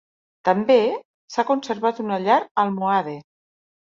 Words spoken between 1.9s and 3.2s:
una llar almohade.